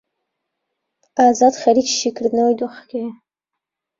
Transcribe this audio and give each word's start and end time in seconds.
ئازاد 1.17 1.53
خەریکی 1.63 1.95
شیکردنەوەی 2.01 2.59
دۆخەکەیە. 2.59 3.11